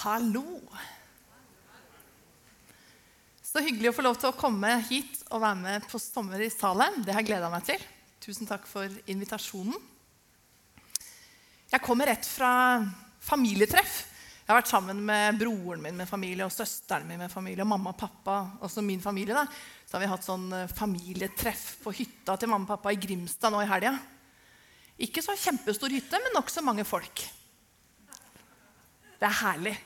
[0.00, 0.44] Hallo.
[3.44, 6.46] Så hyggelig å få lov til å komme hit og være med på Sommer i
[6.48, 7.02] Salem.
[7.04, 7.82] Det har jeg gleda meg til.
[8.24, 9.76] Tusen takk for invitasjonen.
[11.68, 12.52] Jeg kommer rett fra
[13.26, 13.98] familietreff.
[14.40, 17.70] Jeg har vært sammen med broren min med familie og søsteren min med familie og
[17.74, 18.38] mamma og pappa.
[18.64, 19.36] Også min familie.
[19.36, 19.44] da.
[19.84, 23.52] Så har vi hatt sånn eh, familietreff på hytta til mamma og pappa i Grimstad
[23.52, 23.92] nå i helga.
[25.04, 27.26] Ikke så kjempestor hytte, men nokså mange folk.
[29.20, 29.76] Det er herlig.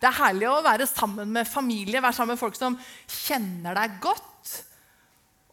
[0.00, 3.98] Det er herlig å være sammen med familie, være sammen med folk som kjenner deg
[4.00, 4.54] godt,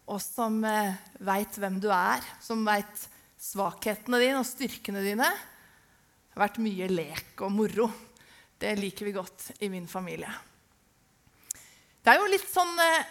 [0.07, 0.95] og som eh,
[1.27, 3.07] veit hvem du er, som veit
[3.43, 5.27] svakhetene dine og styrkene dine.
[5.27, 7.89] Det har vært mye lek og moro.
[8.57, 10.31] Det liker vi godt i min familie.
[11.99, 13.03] Det er jo litt sånn, eh,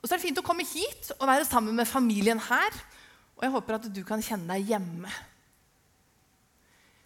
[0.00, 2.82] og så er det fint å komme hit og være sammen med familien her.
[3.38, 5.14] Og jeg håper at du kan kjenne deg hjemme.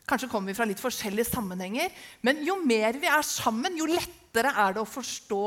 [0.09, 1.93] Kanskje kommer vi fra litt forskjellige sammenhenger,
[2.25, 5.43] men jo mer vi er sammen, jo lettere er det å forstå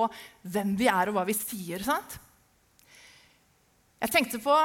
[0.53, 1.83] hvem vi er, og hva vi sier.
[1.85, 2.19] sant?
[4.01, 4.55] Jeg tenkte på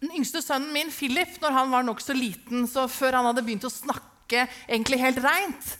[0.00, 2.64] den yngste sønnen min, Philip, når han var nokså liten.
[2.68, 5.74] så Før han hadde begynt å snakke egentlig helt reint,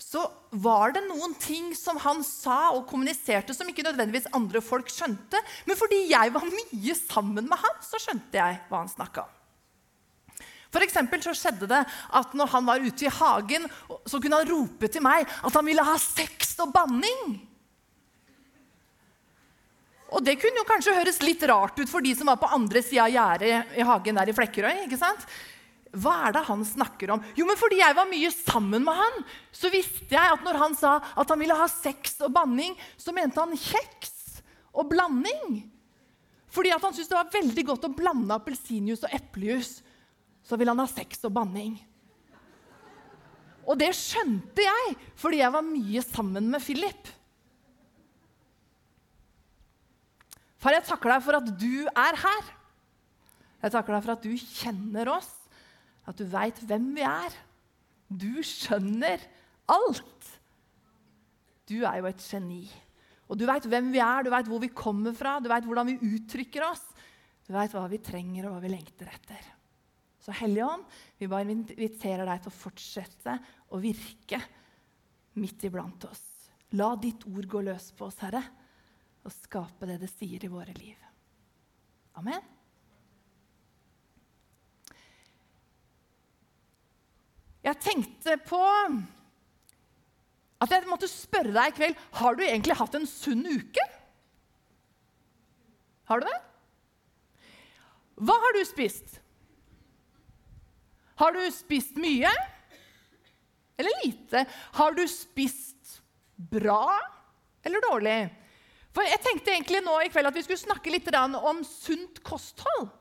[0.00, 4.90] så var det noen ting som han sa og kommuniserte som ikke nødvendigvis andre folk
[4.90, 5.38] skjønte.
[5.68, 9.40] Men fordi jeg var mye sammen med han, så skjønte jeg hva han snakka om.
[10.74, 13.66] For så skjedde det at når han var ute i hagen,
[14.04, 17.36] så kunne han rope til meg at han ville ha sex og banning.
[20.14, 22.82] Og det kunne jo kanskje høres litt rart ut for de som var på andre
[22.84, 24.84] sida av gjerdet i hagen der i Flekkerøy.
[24.84, 25.26] ikke sant?
[25.94, 27.22] Hva er det han snakker om?
[27.38, 29.20] Jo, men Fordi jeg var mye sammen med han,
[29.54, 33.14] så visste jeg at når han sa at han ville ha sex og banning, så
[33.14, 34.42] mente han kjeks
[34.74, 35.62] og blanding.
[36.54, 39.76] Fordi at han syntes det var veldig godt å blande appelsinjuice og eplejus
[40.44, 41.76] så vil han ha sex og banning.
[43.64, 47.12] Og det skjønte jeg fordi jeg var mye sammen med Philip.
[50.60, 52.52] Far, jeg takker deg for at du er her.
[53.64, 55.32] Jeg takker deg for at du kjenner oss,
[56.08, 57.36] at du veit hvem vi er.
[58.08, 59.20] Du skjønner
[59.72, 60.30] alt.
[61.68, 62.64] Du er jo et geni.
[63.28, 65.88] Og du veit hvem vi er, du veit hvor vi kommer fra, du veit hvordan
[65.94, 66.84] vi uttrykker oss.
[67.44, 69.48] Du veit hva vi trenger, og hva vi lengter etter.
[70.24, 70.84] Så Hellige Ånd,
[71.20, 73.34] vi bare inviterer deg til å fortsette
[73.76, 74.38] å virke
[75.36, 76.22] midt iblant oss.
[76.78, 78.40] La ditt ord gå løs på oss, Herre,
[79.24, 80.96] og skape det det sier i våre liv.
[82.16, 82.40] Amen.
[87.64, 88.60] Jeg tenkte på
[90.64, 93.84] at jeg måtte spørre deg i kveld har du egentlig hatt en sunn uke.
[96.08, 96.40] Har du det?
[98.24, 99.20] Hva har du spist?
[101.20, 102.30] Har du spist mye
[103.78, 104.44] eller lite?
[104.78, 106.00] Har du spist
[106.34, 106.88] bra
[107.62, 108.18] eller dårlig?
[108.94, 112.92] For Jeg tenkte egentlig nå i kveld at vi skulle snakke litt om sunt kosthold.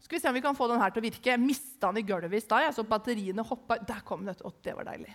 [0.00, 1.32] Skal vi se om vi kan få den her til å virke.
[1.32, 2.68] Jeg mista den i gulvet i stad.
[2.72, 4.36] Så batteriene hoppa Der kom den.
[4.38, 5.12] Å, det var deilig.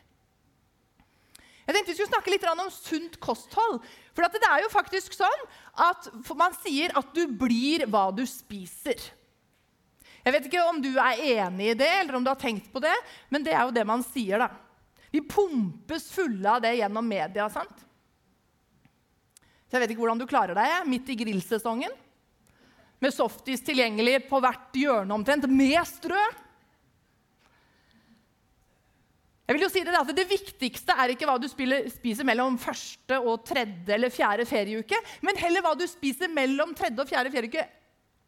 [1.62, 3.80] Jeg tenkte vi skulle snakke litt om sunt kosthold.
[4.12, 5.46] For det er jo faktisk sånn
[5.80, 9.00] at man sier at du blir hva du spiser.
[10.22, 12.82] Jeg vet ikke om du er enig i det, eller om du har tenkt på
[12.84, 12.94] det,
[13.34, 14.52] men det er jo det man sier, da.
[15.12, 17.50] Vi pumpes fulle av det gjennom media.
[17.50, 17.88] sant?
[19.68, 21.92] Så jeg vet ikke hvordan du klarer deg midt i grillsesongen.
[23.02, 26.22] Med softis tilgjengelig på hvert hjørne omtrent, med strø.
[29.48, 33.18] Jeg vil jo si Det at det viktigste er ikke hva du spiser mellom første
[33.20, 37.66] og tredje eller fjerde ferieuke, men heller hva du spiser mellom tredje og fjerde ferieuke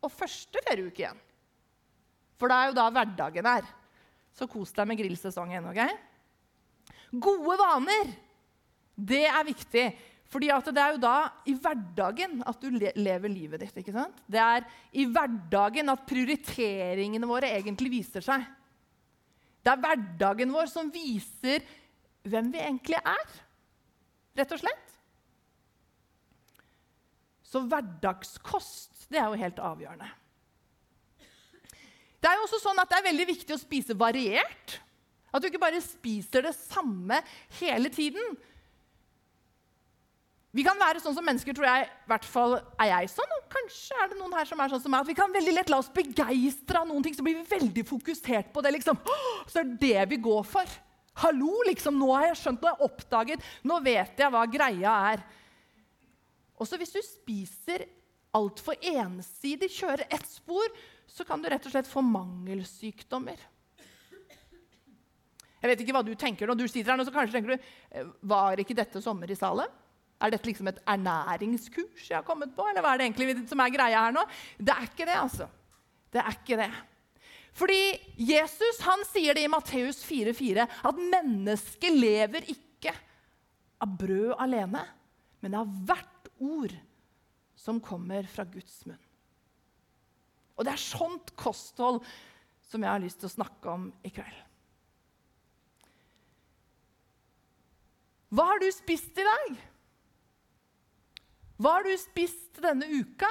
[0.04, 1.22] og første ferieuke igjen.
[2.40, 3.68] For det er jo da hverdagen er.
[4.34, 5.70] Så kos deg med grillsesongen.
[5.70, 5.82] ok?
[7.22, 8.16] Gode vaner,
[8.98, 9.86] det er viktig.
[10.34, 13.78] Fordi det er jo da i hverdagen at du lever livet ditt.
[13.78, 14.18] ikke sant?
[14.26, 14.66] Det er
[14.98, 18.48] i hverdagen at prioriteringene våre egentlig viser seg.
[19.64, 21.62] Det er hverdagen vår som viser
[22.26, 23.38] hvem vi egentlig er,
[24.40, 24.98] rett og slett.
[27.46, 30.10] Så hverdagskost, det er jo helt avgjørende.
[32.24, 34.78] Det er jo også sånn at det er veldig viktig å spise variert.
[35.34, 37.20] At du ikke bare spiser det samme
[37.60, 38.38] hele tiden.
[40.54, 41.88] Vi kan være sånn som mennesker, tror jeg.
[41.90, 43.36] I hvert fall er jeg sånn.
[43.40, 45.02] Og kanskje er det noen her som er sånn som meg.
[45.02, 47.84] At vi kan veldig lett la oss begeistre av noen ting, så blir vi veldig
[47.90, 48.76] fokusert på det.
[48.78, 49.02] liksom.
[49.50, 50.76] Så er det vi går for.
[51.26, 51.98] Hallo, liksom.
[51.98, 53.50] Nå har jeg skjønt, jeg oppdaget.
[53.66, 55.26] Nå vet jeg hva greia er.
[56.62, 57.88] Også hvis du spiser
[58.38, 60.70] altfor ensidig, kjører ett spor,
[61.10, 63.42] så kan du rett og slett få mangelsykdommer.
[65.64, 67.68] Jeg vet ikke hva du tenker når du sitter her, nå, så kanskje tenker du
[67.96, 69.72] eh, Var ikke dette sommer i Salem?
[70.24, 72.66] Er dette liksom et ernæringskurs jeg har kommet på?
[72.68, 74.24] Eller hva er det egentlig som er greia her nå?
[74.60, 75.48] Det er ikke det, altså.
[76.14, 76.70] Det er ikke det.
[77.54, 77.80] Fordi
[78.18, 82.94] Jesus han sier det i Matteus 4,4 at mennesket lever ikke
[83.84, 84.84] av brød alene,
[85.44, 86.74] men av hvert ord
[87.60, 89.00] som kommer fra Guds munn.
[90.58, 92.02] Og det er sånt kosthold
[92.70, 94.42] som jeg har lyst til å snakke om i kveld.
[98.34, 99.58] Hva har du spist i dag?
[101.62, 103.30] Hva har du spist denne uka?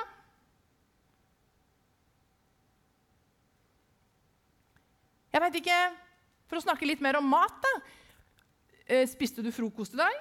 [5.33, 5.81] Jeg veit ikke
[6.53, 7.71] For å snakke litt mer om mat, da.
[8.85, 10.19] Eh, spiste du frokost i dag?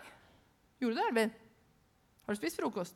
[0.80, 1.34] Gjorde du det, Elvin?
[2.24, 2.96] Har du spist frokost?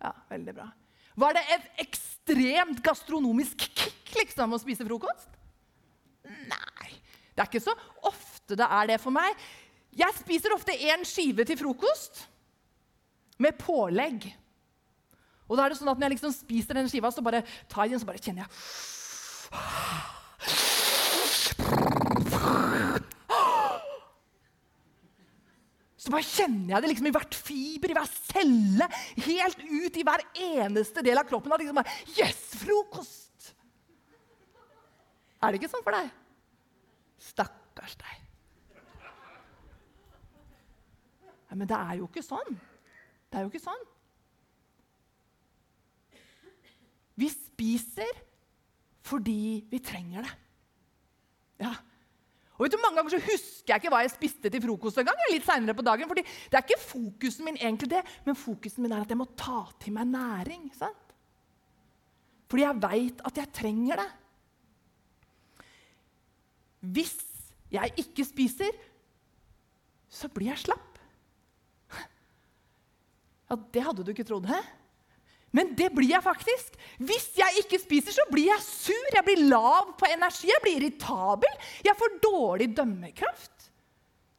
[0.00, 0.70] Ja, veldig bra.
[1.18, 5.28] Var det et ekstremt gastronomisk kick liksom, å spise frokost?
[6.24, 6.92] Nei.
[7.32, 7.74] Det er ikke så
[8.08, 9.36] ofte det er det for meg.
[9.96, 12.24] Jeg spiser ofte én skive til frokost
[13.42, 14.30] med pålegg.
[15.48, 17.84] Og da er det sånn at Når jeg liksom spiser den skiva, så bare tar
[17.84, 20.20] jeg den, så bare kjenner jeg
[26.02, 28.88] så bare kjenner jeg det liksom i hvert fiber, i hver celle,
[29.22, 31.54] helt ut i hver eneste del av kroppen.
[31.62, 33.52] Liksom bare, Yes, frokost!
[35.42, 36.10] Er det ikke sånn for deg?
[37.22, 38.18] Stakkars deg.
[41.52, 42.58] Ja, men det er jo ikke sånn.
[43.30, 43.86] Det er jo ikke sånn.
[47.22, 48.10] Vi spiser
[49.06, 50.34] fordi vi trenger det.
[51.62, 51.76] Ja,
[52.58, 55.08] og vet du, Mange ganger så husker jeg ikke hva jeg spiste til frokost en
[55.08, 55.22] gang.
[55.30, 58.92] litt senere på dagen, fordi Det er ikke fokusen min egentlig det, men fokusen min
[58.92, 60.70] er at jeg må ta til meg næring.
[60.76, 61.14] sant?
[62.48, 64.10] Fordi jeg veit at jeg trenger det.
[66.80, 67.16] Hvis
[67.72, 68.70] jeg ikke spiser,
[70.12, 70.98] så blir jeg slapp.
[73.48, 74.60] Ja, Det hadde du ikke trodd, hæ?
[75.52, 76.76] Men det blir jeg faktisk.
[77.04, 80.78] Hvis jeg ikke spiser, så blir jeg sur, jeg blir lav på energi, jeg blir
[80.80, 81.58] irritabel.
[81.84, 83.68] Jeg får dårlig dømmekraft.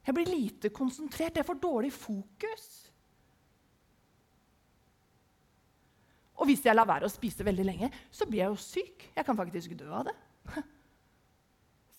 [0.04, 2.66] Jeg blir lite konsentrert, jeg får dårlig fokus.
[6.34, 9.06] Og hvis jeg lar være å spise veldig lenge, så blir jeg jo syk.
[9.14, 10.16] Jeg kan faktisk dø av det.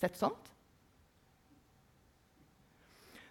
[0.02, 0.52] Sett sånt?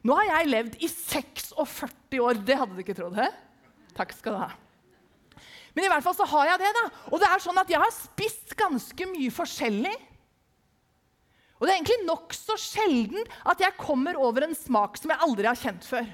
[0.04, 2.40] Nå har jeg levd i 46 år.
[2.40, 3.16] Det hadde du ikke trodd.
[3.20, 3.28] He?
[3.96, 4.52] Takk skal du ha.
[5.74, 6.72] Men i hvert fall så har jeg det.
[6.76, 6.84] da.
[7.10, 9.94] Og det er sånn at jeg har spist ganske mye forskjellig.
[11.58, 15.48] Og det er egentlig nokså sjelden at jeg kommer over en smak som jeg aldri
[15.48, 16.06] har kjent før.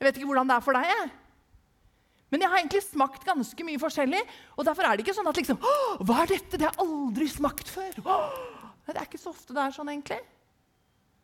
[0.00, 0.90] Jeg vet ikke hvordan det er for deg.
[0.90, 1.08] Jeg.
[2.30, 4.20] Men jeg har egentlig smakt ganske mye forskjellig.
[4.56, 5.58] Og derfor er det ikke sånn at liksom,
[6.06, 6.54] Hva er dette?
[6.56, 7.98] Det har jeg aldri smakt før.
[8.06, 8.38] Åh,
[8.86, 10.20] det er ikke så ofte det er sånn, egentlig.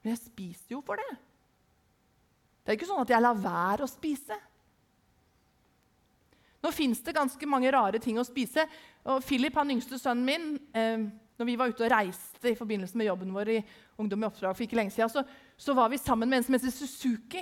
[0.03, 1.17] Men jeg spiser jo for det.
[2.67, 4.37] Det er ikke sånn at jeg lar være å spise.
[6.65, 8.65] Nå fins det ganske mange rare ting å spise.
[9.07, 11.05] Og Philip, han yngste sønnen min, eh,
[11.37, 13.61] når vi var ute og reiste i forbindelse med jobben vår i
[13.97, 15.23] Ungdom i oppdrag, for ikke lenge siden, så,
[15.57, 17.41] så var vi sammen med en som heter Suzuki,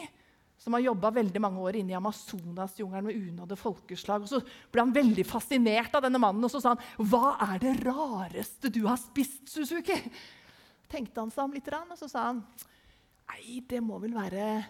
[0.59, 4.23] som har jobba veldig mange år inne i Amazonasjungelen med unådde folkeslag.
[4.23, 4.39] Og Så
[4.73, 8.71] ble han veldig fascinert av denne mannen, og så sa han, 'Hva er det rareste
[8.71, 9.99] du har spist, Suzuki?'
[10.89, 12.45] tenkte han seg om litt, og så sa han,
[13.29, 14.65] 'Nei, det må vel være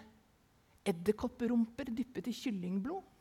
[0.85, 3.14] edderkopprumper dyppet i kyllingblod'.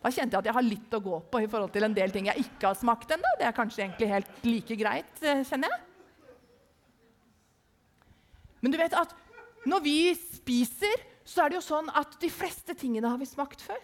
[0.00, 2.12] Da kjente jeg at jeg har litt å gå på i forhold til en del
[2.14, 3.34] ting jeg ikke har smakt ennå.
[3.36, 5.86] Det er kanskje egentlig helt like greit, eh, kjenner jeg.
[8.64, 9.12] Men du vet at
[9.68, 13.60] når vi spiser, så er det jo sånn at de fleste tingene har vi smakt
[13.64, 13.80] før.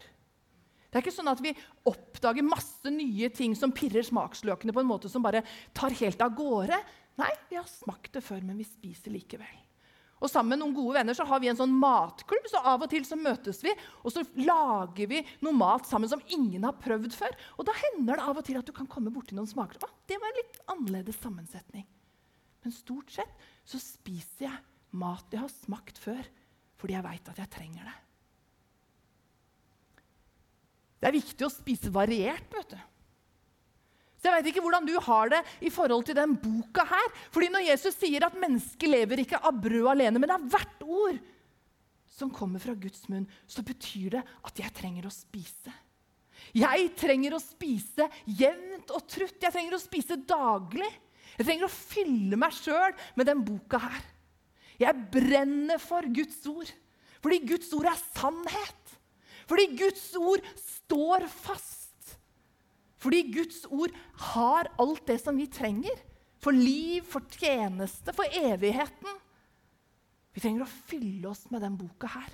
[0.88, 1.52] Det er ikke sånn at vi
[1.84, 5.44] oppdager masse nye ting som pirrer smaksløkene på en måte som bare
[5.76, 6.80] tar helt av gårde.
[7.20, 9.65] Nei, vi har smakt det før, men vi spiser likevel.
[10.16, 12.46] Og Sammen med noen gode venner så har vi en sånn matklubb.
[12.48, 16.22] så Av og til så møtes vi og så lager vi noe mat sammen som
[16.32, 17.36] ingen har prøvd før.
[17.58, 19.76] Og Da hender det av og til at du kan komme borti noen smaker.
[19.84, 21.84] Å, det var en litt annerledes sammensetning.
[22.64, 24.64] Men stort sett så spiser jeg
[24.96, 26.24] mat jeg har smakt før,
[26.80, 27.96] fordi jeg veit at jeg trenger det.
[30.96, 32.48] Det er viktig å spise variert.
[32.54, 32.78] vet du.
[34.26, 37.10] Så Jeg vet ikke hvordan du har det i forhold til den boka her.
[37.30, 41.20] Fordi når Jesus sier at mennesket lever ikke av brød alene, men av hvert ord
[42.10, 45.70] som kommer fra Guds munn, så betyr det at jeg trenger å spise.
[46.58, 49.38] Jeg trenger å spise jevnt og trutt.
[49.38, 50.90] Jeg trenger å spise daglig.
[51.36, 54.04] Jeg trenger å fylle meg sjøl med den boka her.
[54.82, 56.74] Jeg brenner for Guds ord,
[57.22, 58.96] fordi Guds ord er sannhet.
[59.46, 61.85] Fordi Guds ord står fast.
[63.06, 63.94] Fordi Guds ord
[64.32, 65.94] har alt det som vi trenger
[66.42, 69.20] for liv, for tjeneste, for evigheten.
[70.34, 72.32] Vi trenger å fylle oss med den boka her.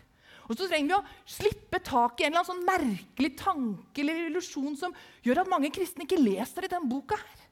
[0.49, 4.25] Og så trenger vi å slippe tak i en eller annen sånn merkelig tanke eller
[4.31, 7.45] illusjon som gjør at mange kristne ikke leser i den boka her.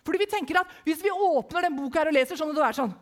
[0.00, 2.64] Fordi vi tenker at hvis vi åpner den boka her og leser sånn, og det
[2.66, 2.96] er sånn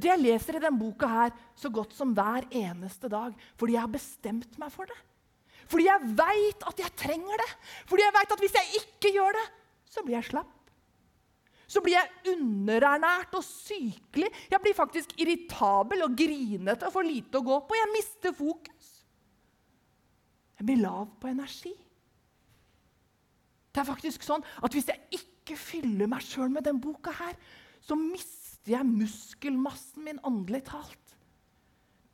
[0.00, 3.74] Vet du, Jeg leser i denne boka her så godt som hver eneste dag fordi
[3.76, 4.96] jeg har bestemt meg for det.
[5.68, 7.50] Fordi jeg veit at jeg trenger det.
[7.86, 9.44] Fordi jeg veit at hvis jeg ikke gjør det,
[9.90, 10.56] så blir jeg slapp.
[11.70, 14.32] Så blir jeg underernært og sykelig.
[14.50, 17.76] Jeg blir faktisk irritabel og grinete og får lite å gå på.
[17.78, 18.88] Jeg mister fokus.
[20.58, 21.76] Jeg blir lav på energi.
[23.70, 27.36] Det er faktisk sånn at hvis jeg ikke fyller meg sjøl med denne boka her,
[27.84, 27.94] så
[28.60, 31.16] mister jeg muskelmassen min åndelig talt.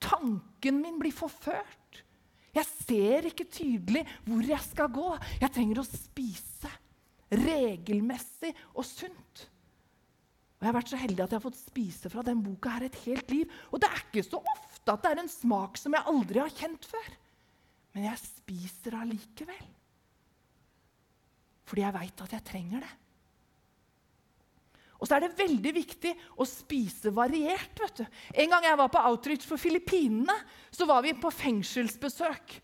[0.01, 2.03] Tanken min blir forført.
[2.55, 5.17] Jeg ser ikke tydelig hvor jeg skal gå.
[5.41, 6.71] Jeg trenger å spise
[7.31, 9.49] regelmessig og sunt.
[10.57, 12.87] Og Jeg har vært så heldig at jeg har fått spise fra den boka her
[12.87, 13.51] et helt liv.
[13.73, 16.55] Og det er ikke så ofte at det er en smak som jeg aldri har
[16.55, 17.11] kjent før.
[17.93, 19.67] Men jeg spiser allikevel.
[21.67, 22.95] Fordi jeg veit at jeg trenger det.
[25.01, 27.75] Og så er det veldig viktig å spise variert.
[27.81, 28.07] vet du.
[28.35, 30.35] En gang jeg var på outreach for Filippinene,
[30.71, 32.61] så var vi på fengselsbesøk.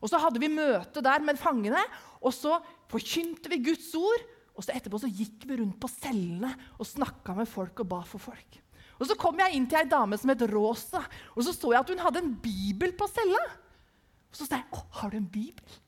[0.00, 1.80] Og Så hadde vi møte der med fangene,
[2.20, 2.58] og så
[2.88, 4.24] forkynte vi Guds ord.
[4.56, 8.00] Og så etterpå så gikk vi rundt på cellene og snakka med folk og ba
[8.04, 8.60] for folk.
[9.00, 11.00] Og Så kom jeg inn til ei dame som het Rosa,
[11.34, 13.40] og så så jeg at hun hadde en bibel på cella.
[14.30, 15.80] Og Så sa jeg, 'Å, har du en bibel?'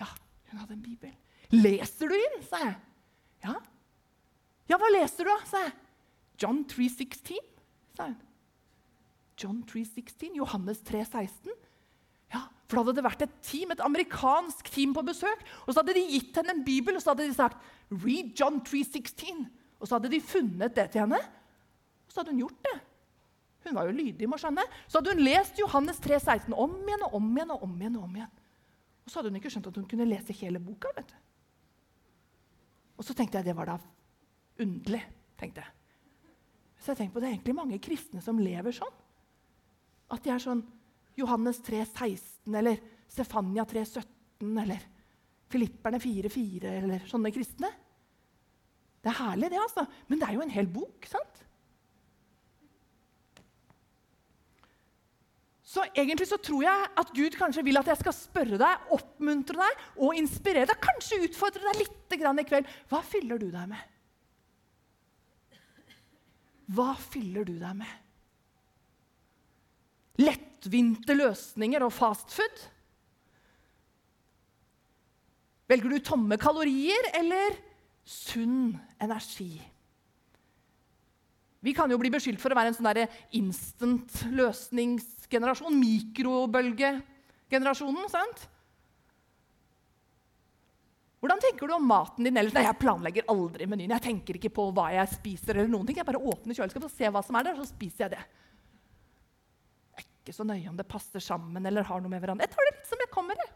[0.00, 0.06] Ja,
[0.50, 1.14] hun hadde en bibel.
[1.50, 2.76] 'Leser du inn?' sa jeg.
[3.44, 3.69] 'Ja.'
[4.70, 5.72] 'Ja, hva leser du, da?' sa jeg.
[6.38, 7.40] 'John 3,16',
[7.96, 8.18] sa hun.
[9.40, 11.50] John 3,16, Johannes 3,16.
[12.32, 15.42] Ja, for da hadde det vært et team, et amerikansk team på besøk.
[15.66, 17.58] Og så hadde de gitt henne en bibel og så hadde de sagt
[17.90, 19.48] 'Read John 3,16'.
[19.80, 22.80] Og så hadde de funnet det til henne, og så hadde hun gjort det.
[23.64, 24.64] Hun var jo lydig, må skjønne.
[24.88, 27.96] Så hadde hun lest Johannes 3,16 om igjen og om igjen og om igjen.
[27.96, 28.34] Og om igjen.
[29.04, 30.92] Og så hadde hun ikke skjønt at hun kunne lese hele boka.
[30.96, 31.16] vet du.
[32.96, 33.78] Og så tenkte jeg det var da
[34.62, 35.02] underlig.
[35.40, 35.76] tenkte jeg.
[36.80, 38.96] Så jeg tenkte på Det er egentlig mange kristne som lever sånn.
[40.10, 40.62] At de er sånn
[41.18, 44.88] Johannes 3,16 eller Stefania 3,17 eller
[45.50, 47.70] Filipperne 4,4 eller sånne kristne.
[49.00, 49.86] Det er herlig, det, altså.
[50.08, 51.40] Men det er jo en hel bok, sant?
[55.70, 59.60] Så egentlig så tror jeg at Gud kanskje vil at jeg skal spørre deg, oppmuntre
[59.60, 60.82] deg og inspirere deg.
[60.82, 62.70] Kanskje utfordre deg litt i kveld.
[62.90, 63.89] Hva fyller du deg med?
[66.70, 67.96] Hva fyller du deg med?
[70.20, 72.66] Lettvinte løsninger og fastfood?
[75.70, 77.54] Velger du tomme kalorier eller
[78.06, 79.60] sunn energi?
[81.60, 85.76] Vi kan jo bli beskyldt for å være en sånn instant løsningsgenerasjon.
[85.76, 88.08] Mikrobølgegenerasjonen.
[88.08, 88.48] sant?
[91.20, 92.34] Hvordan tenker du om maten din?
[92.34, 93.92] Nei, Jeg planlegger aldri menyen.
[93.92, 95.56] Jeg tenker ikke på hva jeg spiser.
[95.56, 95.98] eller noen ting.
[96.00, 98.22] Jeg bare åpner kjøleskapet og ser hva som er der, så spiser jeg det.
[99.98, 102.46] Jeg er ikke så nøye om det passer sammen eller har noe med hverandre.
[102.48, 103.36] Jeg tar det litt som jeg kommer.
[103.36, 103.52] Jeg.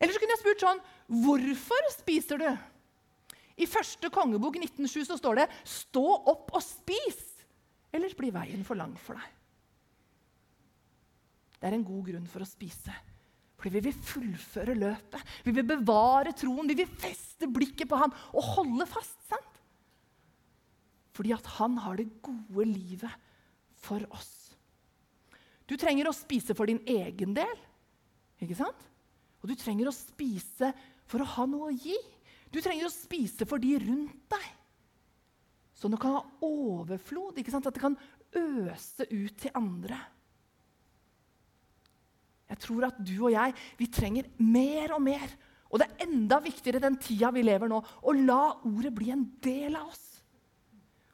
[0.00, 0.82] Eller så kunne jeg spurt sånn
[1.24, 2.48] Hvorfor spiser du?
[3.56, 7.44] I første kongebok 1907 så står det 'Stå opp og spis',
[7.92, 9.28] ellers blir veien for lang for deg.
[11.60, 12.92] Det er en god grunn for å spise.
[13.56, 15.36] Fordi vi vil fullføre løpet.
[15.46, 16.68] Vi vil bevare troen.
[16.68, 19.16] Vi vil feste blikket på han og holde fast.
[19.30, 19.62] sant?
[21.16, 23.12] Fordi at han har det gode livet
[23.80, 24.34] for oss.
[25.66, 27.56] Du trenger å spise for din egen del,
[28.42, 28.82] ikke sant?
[29.42, 30.70] Og du trenger å spise
[31.08, 31.96] for å ha noe å gi.
[32.52, 34.46] Du trenger å spise for de rundt deg.
[35.76, 37.66] Sånn at du kan ha overflod, ikke sant?
[37.68, 37.98] at det kan
[38.36, 39.98] øse ut til andre.
[42.46, 45.26] Jeg tror at du og jeg vi trenger mer og mer.
[45.70, 49.24] Og det er enda viktigere den tida vi lever nå, å la ordet bli en
[49.42, 50.04] del av oss.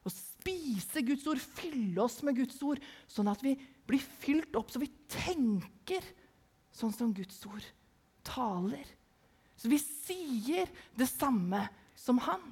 [0.04, 3.54] Å spise Guds ord, fylle oss med Guds ord, sånn at vi
[3.88, 6.04] blir fylt opp, så vi tenker
[6.74, 7.64] sånn som Guds ord
[8.26, 8.84] taler.
[9.56, 11.64] Så vi sier det samme
[11.98, 12.42] som han.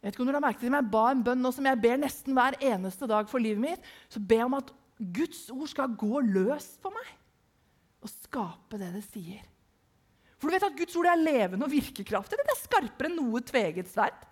[0.00, 1.66] Jeg vet ikke om du har merket det, men jeg ba en bønn nå som
[1.66, 3.88] jeg ber nesten hver eneste dag for livet mitt.
[4.12, 7.10] Så ber jeg om at Guds ord skal gå løs på meg
[8.04, 9.42] og skape det det sier.
[10.36, 12.38] For du vet at Guds ord er levende og virkekraftig.
[12.38, 14.24] Det er skarpere enn noe tveget sverd.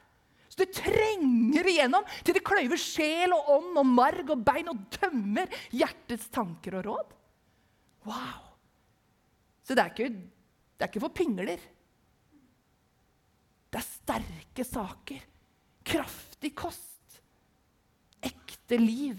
[0.52, 4.84] Så det trenger igjennom til det kløyver sjel og ånd og marg og bein og
[4.94, 7.14] dømmer hjertets tanker og råd.
[8.06, 8.52] Wow!
[9.64, 11.64] Så det er ikke, det er ikke for pingler.
[13.72, 15.24] Det er sterke saker.
[15.84, 17.18] Kraftig kost.
[18.22, 19.18] Ekte liv.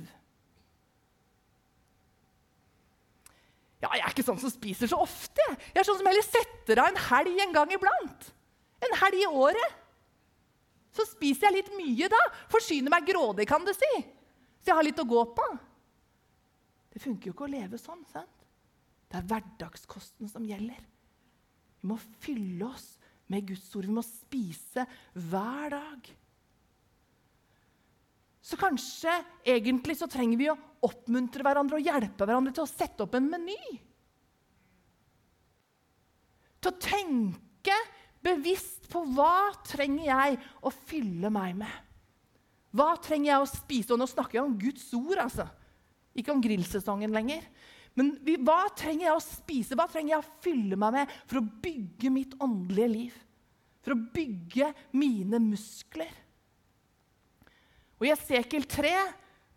[3.83, 5.43] Ja, jeg er ikke sånn som spiser så ofte.
[5.73, 8.29] Jeg er sånn som heller setter av en helg en gang iblant.
[8.85, 9.81] En helg i året
[10.95, 12.21] så spiser jeg litt mye da.
[12.51, 13.91] Forsyner meg grådig, kan du si.
[14.63, 15.47] Så jeg har litt å gå på.
[16.95, 18.05] Det funker jo ikke å leve sånn.
[18.07, 18.45] sant?
[19.11, 20.79] Det er hverdagskosten som gjelder.
[21.81, 22.95] Vi må fylle oss
[23.31, 23.89] med Guds ord.
[23.89, 26.09] Vi må spise hver dag.
[28.45, 29.09] Så kanskje
[29.47, 33.29] egentlig så trenger vi å oppmuntre hverandre og hjelpe hverandre til å sette opp en
[33.31, 33.57] meny.
[36.61, 37.77] Til å tenke
[38.25, 41.73] bevisst på hva trenger jeg å fylle meg med.
[42.75, 43.93] Hva trenger jeg å spise?
[43.95, 45.47] Og nå snakker jeg om Guds ord, altså.
[46.13, 47.45] Ikke om grillsesongen lenger.
[47.95, 48.11] Men
[48.43, 49.77] hva trenger jeg å spise?
[49.77, 53.17] Hva trenger jeg å fylle meg med for å bygge mitt åndelige liv?
[53.85, 56.11] For å bygge mine muskler?
[57.99, 58.91] Og I Esekiel 3,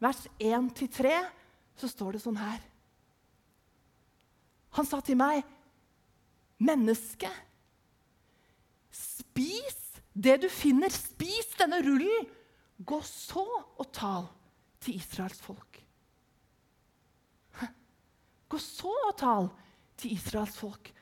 [0.02, 1.14] vers 1-3,
[1.78, 2.58] så står det sånn her
[4.78, 5.42] Han sa til meg,
[6.58, 7.30] 'Menneske'
[8.90, 9.78] Spis
[10.14, 10.90] det du finner.
[10.90, 12.26] Spis denne rullen.
[12.78, 13.44] Gå så
[13.78, 14.28] og tal
[14.82, 15.80] til Israels folk.
[18.48, 19.48] Gå så og tal
[19.98, 20.92] til Israels folk.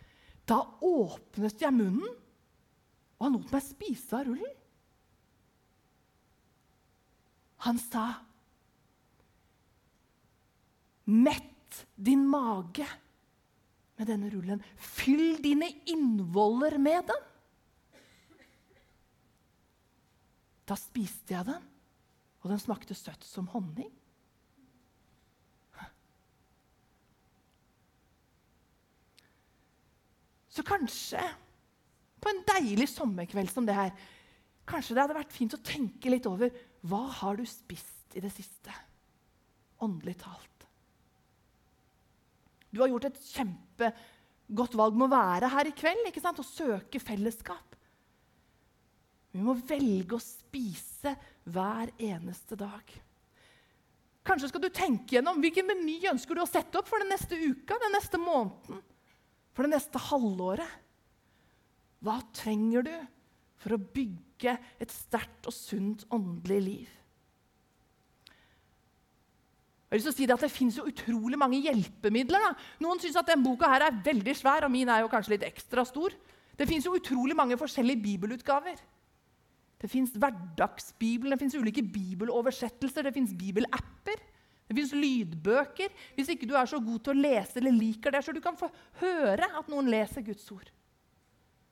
[0.49, 2.09] Da åpnet jeg munnen,
[3.16, 4.55] og han lot meg spise av rullen.
[7.67, 8.15] Han sa,
[11.05, 12.87] 'Mett din mage
[13.97, 14.63] med denne rullen.
[14.77, 17.27] Fyll dine innvoller med den.'
[20.67, 21.63] Da spiste jeg den,
[22.43, 23.91] og den smakte søtt som honning.
[30.50, 31.21] Så kanskje
[32.23, 33.91] på en deilig sommerkveld som det her
[34.67, 36.50] Kanskje det hadde vært fint å tenke litt over
[36.84, 38.73] hva har du spist i det siste,
[39.84, 40.67] åndelig talt.
[42.71, 46.41] Du har gjort et kjempegodt valg med å være her i kveld ikke sant?
[46.43, 47.76] og søke fellesskap.
[49.36, 51.12] Vi må velge å spise
[51.52, 52.93] hver eneste dag.
[54.26, 57.36] Kanskje skal du tenke gjennom hvilken meny ønsker du å sette opp for den neste
[57.39, 58.80] uka, den neste måneden,
[59.54, 60.73] for det neste halvåret.
[62.04, 62.95] Hva trenger du
[63.62, 66.93] for å bygge et sterkt og sunt åndelig liv?
[69.87, 72.43] Jeg har lyst til å si Det at det fins utrolig mange hjelpemidler.
[72.43, 72.55] Da.
[72.83, 75.47] Noen syns at denne boka her er veldig svær, og min er jo kanskje litt
[75.47, 76.13] ekstra stor.
[76.59, 78.81] Det fins utrolig mange forskjellige bibelutgaver.
[79.77, 84.19] Det fins hverdagsbibelen, det fins ulike bibeloversettelser, det fins bibelapper.
[84.67, 85.93] Det fins lydbøker.
[86.17, 88.59] Hvis ikke du er så god til å lese eller liker det, så du kan
[88.59, 88.67] få
[88.99, 90.67] høre at noen leser Guds ord.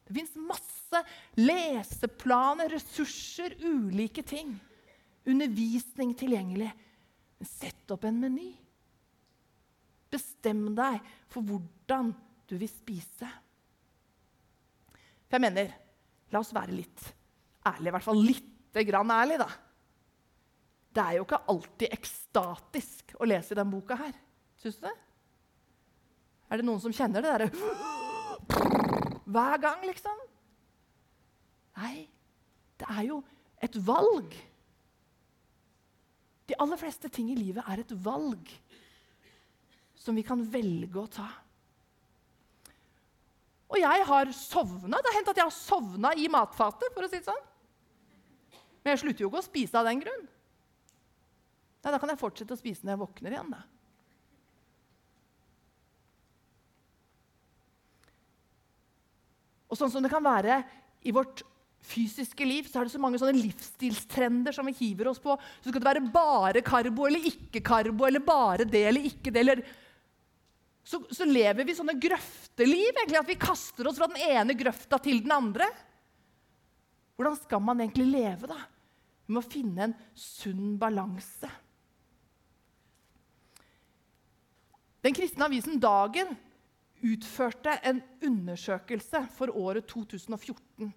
[0.05, 1.01] Det fins masse
[1.41, 4.53] leseplaner, ressurser, ulike ting.
[5.25, 6.71] Undervisning tilgjengelig.
[7.39, 8.51] Men sett opp en meny.
[10.13, 11.01] Bestem deg
[11.33, 12.13] for hvordan
[12.49, 13.31] du vil spise.
[15.25, 15.73] For jeg mener,
[16.31, 17.09] la oss være litt
[17.65, 17.89] ærlige.
[17.89, 19.49] i hvert fall lite grann ærlige, da.
[20.95, 24.15] Det er jo ikke alltid ekstatisk å lese i denne boka her.
[24.61, 24.95] Syns du det?
[26.53, 28.03] Er det noen som kjenner det derre
[29.25, 30.19] Hver gang, liksom?
[31.81, 32.09] Nei,
[32.81, 33.23] det er jo
[33.65, 34.35] et valg.
[36.45, 38.53] De aller fleste ting i livet er et valg
[40.05, 41.31] som vi kan velge å ta.
[43.73, 45.01] Og jeg har sovna.
[45.01, 46.93] Det har hendt at jeg har sovna i matfatet.
[46.95, 47.45] for å si det sånn.
[48.85, 50.27] Men jeg slutter jo ikke å spise av den grunn.
[51.85, 53.51] Nei, Da kan jeg fortsette å spise når jeg våkner igjen.
[53.51, 53.63] da.
[59.75, 60.63] Og sånn som det kan være
[61.03, 61.43] i vårt
[61.85, 65.35] fysiske liv, så er det så mange sånne livsstilstrender som vi hiver oss på.
[65.61, 69.43] Så skal det være bare karbo eller ikke karbo, eller bare det eller ikke det.
[69.43, 69.65] eller...
[70.85, 75.01] Så, så lever vi sånne grøfteliv, egentlig, at vi kaster oss fra den ene grøfta
[75.03, 75.69] til den andre.
[77.17, 78.59] Hvordan skal man egentlig leve, da?
[79.25, 81.49] Vi må finne en sunn balanse.
[85.05, 86.33] Den kristne avisen Dagen
[87.05, 90.93] utførte en undersøkelse for året 2014.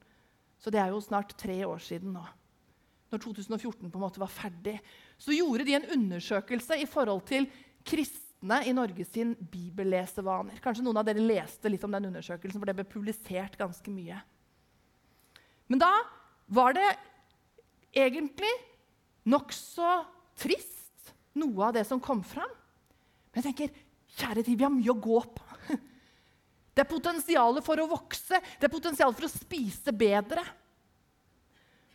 [0.57, 2.23] Så det er jo snart tre år siden nå.
[3.11, 4.77] Når 2014 på en måte var ferdig.
[5.19, 7.47] Så gjorde de en undersøkelse i forhold til
[7.87, 10.59] kristne i Norge sin bibellesevaner.
[10.63, 14.19] Kanskje noen av dere leste litt om den undersøkelsen, for det ble publisert ganske mye.
[15.67, 15.91] Men da
[16.51, 16.87] var det
[17.95, 18.51] egentlig
[19.27, 19.87] nokså
[20.39, 22.51] trist, noe av det som kom fram.
[23.31, 23.83] Men jeg tenker,
[24.17, 25.46] kjære tid, vi har mye å gå på.
[26.77, 30.43] Det er potensialet for å vokse, det er potensialet for å spise bedre.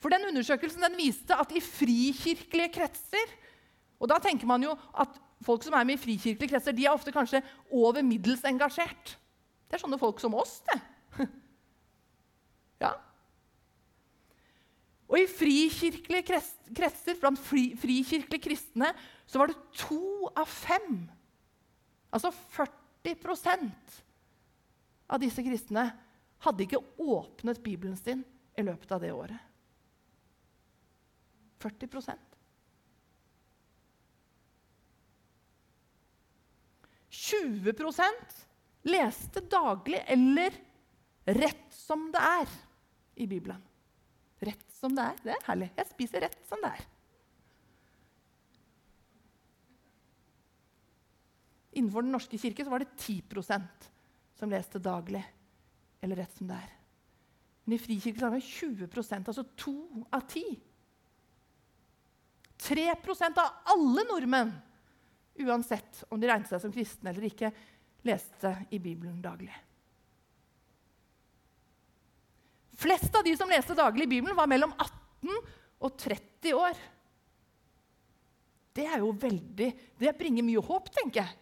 [0.03, 3.37] For den Undersøkelsen den viste at i frikirkelige kretser
[4.03, 6.95] og da tenker man jo at Folk som er med i frikirkelige kretser, de er
[6.95, 7.41] ofte kanskje
[7.75, 9.17] over middels engasjert.
[9.67, 10.77] Det er sånne folk som oss, det.
[12.83, 12.93] Ja.
[15.11, 16.39] Og i frikirkelige
[16.79, 18.93] kretser, blant fri, frikirkelige kristne,
[19.27, 21.03] så var det to av fem,
[22.15, 23.19] altså 40
[25.13, 25.87] av disse kristne,
[26.43, 28.25] hadde ikke åpnet Bibelen sin
[28.59, 29.49] i løpet av det året.
[31.63, 32.33] 40%
[37.13, 38.39] 20%
[38.89, 40.57] leste daglig eller
[41.25, 42.55] rett som det er
[43.23, 43.61] i Bibelen.
[44.43, 45.21] Rett som det er.
[45.23, 45.69] Det er herlig.
[45.77, 46.87] Jeg spiser rett som det er.
[51.79, 53.21] Innenfor Den norske kirke var det 10
[54.43, 55.23] som leste daglig
[56.03, 56.71] eller rett som det er.
[57.63, 59.77] Men i frikirken er det 20% altså to
[60.11, 60.45] av ti.
[62.63, 64.51] 3% av alle nordmenn
[65.47, 67.53] uansett om de regnet seg som kristne eller ikke,
[68.07, 69.55] leste i Bibelen daglig.
[72.83, 75.31] Flest av de som leste daglig i Bibelen, var mellom 18
[75.87, 76.83] og 30 år.
[78.75, 79.71] Det er jo veldig,
[80.03, 81.42] det bringer mye håp, tenker jeg.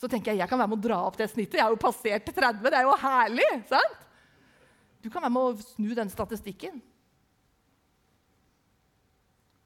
[0.00, 1.58] Så tenker jeg jeg kan være med å dra opp det snittet.
[1.58, 2.62] Jeg har jo passert til 30.
[2.64, 3.50] Det er jo herlig!
[3.68, 4.06] sant?
[5.00, 6.80] Du kan være med å snu den statistikken.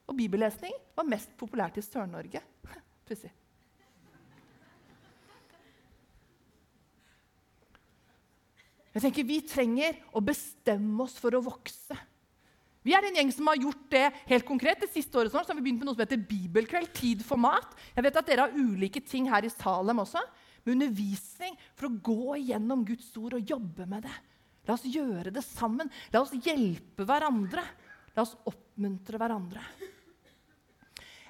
[0.05, 2.43] Og bibellesning var mest populært i Sør-Norge.
[3.07, 3.31] Pussig.
[8.95, 11.97] Jeg tenker Vi trenger å bestemme oss for å vokse.
[12.85, 14.83] Vi er en gjeng som har gjort det helt konkret.
[14.83, 16.91] Det siste året sånn, så har vi begynt med noe som heter Bibelkveld.
[16.93, 17.73] Tid for mat.
[17.95, 20.21] Jeg vet at Dere har ulike ting her i Salem også,
[20.65, 24.13] med undervisning for å gå igjennom Guds ord og jobbe med det.
[24.69, 25.89] La oss gjøre det sammen.
[26.13, 27.63] La oss hjelpe hverandre.
[28.15, 29.63] La oss oppmuntre hverandre.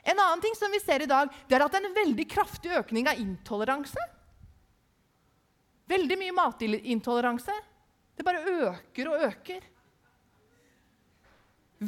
[0.06, 2.26] En annen ting som vi ser i dag, det er at det er en veldig
[2.30, 4.04] kraftig økning av intoleranse.
[5.90, 7.56] Veldig mye matintoleranse.
[8.16, 9.66] Det bare øker og øker.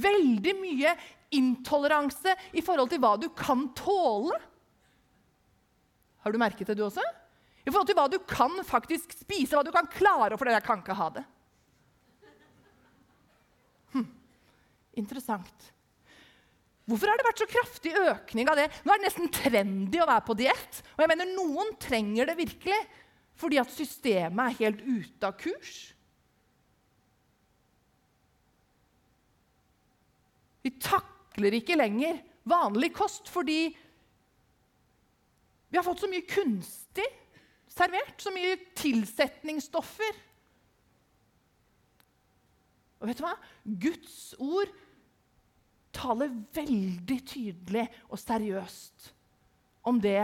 [0.04, 0.94] Veldig mye
[1.36, 4.38] intoleranse i forhold til hva du kan tåle.
[6.24, 7.04] Har du merket det, du også?
[7.68, 10.38] I forhold til hva du kan faktisk spise, hva du kan klare.
[10.40, 11.24] For jeg kan ikke ha det.
[13.96, 14.06] Hm.
[15.04, 15.74] Interessant.
[16.88, 18.70] Hvorfor har det vært så kraftig økning av det?
[18.86, 20.82] Nå er det nesten trendy å være på diett.
[20.96, 22.80] Og jeg mener, noen trenger det virkelig
[23.38, 25.74] fordi at systemet er helt ute av kurs.
[30.68, 33.62] Vi takler ikke lenger vanlig kost fordi
[35.68, 37.06] vi har fått så mye kunstig
[37.72, 38.20] servert.
[38.20, 40.20] Så mye tilsetningsstoffer.
[42.98, 43.36] Og vet du hva?
[43.64, 44.72] Guds ord
[45.96, 49.12] taler veldig tydelig og seriøst
[49.88, 50.20] om det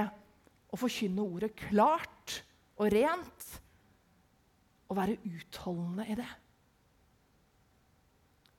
[0.73, 2.39] å forkynne ordet klart
[2.79, 3.49] og rent
[4.89, 6.29] og være utholdende i det.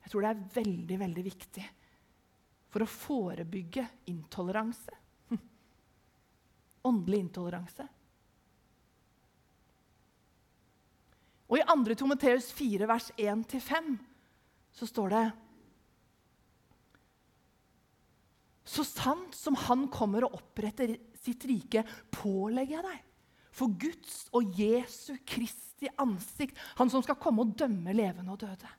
[0.04, 1.64] Jeg tror det er veldig, veldig viktig
[2.74, 4.96] for å forebygge intoleranse.
[6.90, 7.86] Åndelig intoleranse.
[11.48, 11.96] Og I 2.
[12.00, 13.96] Timoteus 4, vers 1-5
[14.74, 15.24] så står det
[18.74, 23.02] Så sant som han kommer og oppretter sitt rike, pålegger jeg deg.
[23.54, 28.72] For Guds og Jesu Kristi ansikt, han som skal komme og dømme levende og døde.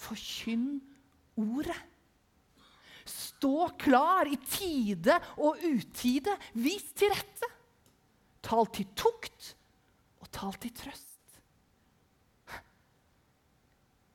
[0.00, 0.80] Forkynn
[1.40, 1.76] ordet.
[3.04, 6.36] Stå klar i tide og utide.
[6.54, 7.48] Vis til rette.
[8.44, 9.54] Tal til tukt
[10.20, 11.08] og tal til trøst.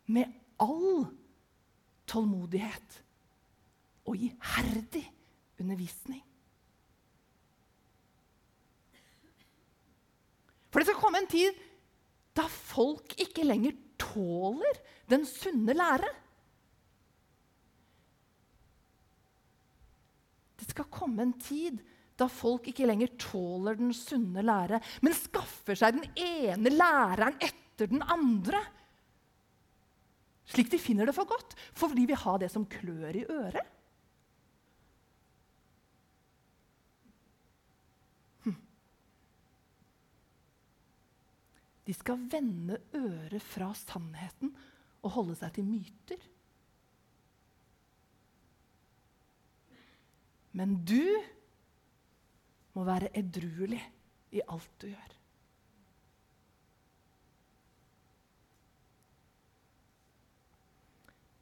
[0.06, 0.30] Med
[0.62, 1.08] all
[2.10, 3.02] tålmodighet
[4.06, 5.06] og iherdig
[5.60, 6.22] undervisning.
[10.70, 11.56] For det skal komme en tid
[12.36, 13.78] da folk ikke lenger
[14.16, 14.80] tåler
[15.12, 16.10] den sunne lære.
[20.56, 21.84] Det skal komme en tid
[22.16, 27.92] da folk ikke lenger tåler den sunne lære, men skaffer seg den ene læreren etter
[27.92, 28.62] den andre.
[30.48, 33.75] Slik de finner det for godt, fordi vi har det som klør i øret.
[41.86, 44.56] De skal vende øret fra sannheten
[45.06, 46.24] og holde seg til myter.
[50.56, 51.04] Men du
[52.76, 53.82] må være edruelig
[54.36, 55.14] i alt du gjør.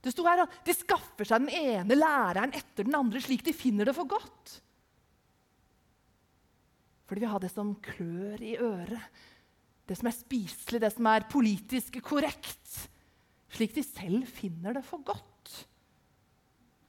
[0.04, 3.56] Det sto her at de skaffer seg den ene læreren etter den andre slik de
[3.56, 4.58] finner det for godt.
[7.08, 9.00] Fordi vi har det som klør i øret,
[9.90, 12.78] det som er spiselig, det som er politisk korrekt.
[13.54, 15.52] Slik de selv finner det for godt.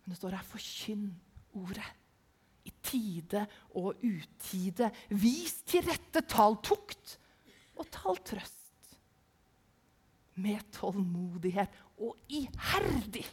[0.04, 1.10] Men det står her 'forkynn
[1.56, 1.92] ordet'
[2.64, 4.90] i tide og utide.
[5.10, 7.18] Vis til rette, tal tukt
[7.76, 8.96] og tal trøst.
[10.34, 13.26] Med tålmodighet og iherdig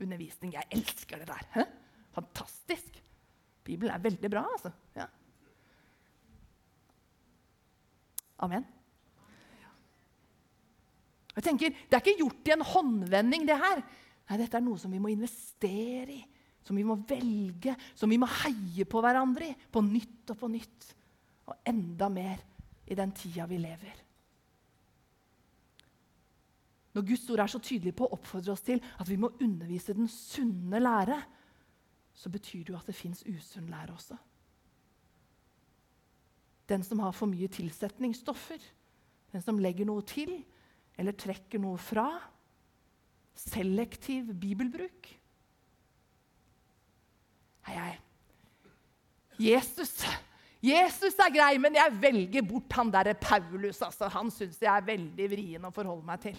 [0.00, 0.52] undervisning.
[0.52, 1.46] Jeg elsker det der.
[1.54, 1.64] Hæ?
[2.14, 3.02] Fantastisk.
[3.64, 4.70] Bibelen er veldig bra, altså.
[4.96, 5.06] Ja.
[8.38, 8.64] Amen.
[11.34, 13.82] Jeg tenker, Det er ikke gjort i en håndvending, det her.
[14.30, 16.22] Nei, Dette er noe som vi må investere i,
[16.64, 19.56] som vi må velge, som vi må heie på hverandre i.
[19.70, 20.94] På nytt og på nytt.
[21.50, 22.40] Og enda mer
[22.86, 24.00] i den tida vi lever.
[26.94, 29.96] Når Guds ord er så tydelig på å oppfordre oss til at vi må undervise
[29.96, 31.18] den sunne lære,
[32.14, 34.16] så betyr det jo at det fins usunn lære også.
[36.70, 38.62] Den som har for mye tilsetningsstoffer,
[39.34, 40.36] den som legger noe til
[40.98, 42.08] eller trekker noe fra.
[43.38, 45.10] Selektiv bibelbruk.
[47.64, 47.94] Hei, hei.
[49.40, 49.96] Jesus
[50.64, 53.82] Jesus er grei, men jeg velger bort han derre Paulus.
[53.84, 54.08] Altså.
[54.14, 56.38] Han syns jeg er veldig vrien å forholde meg til.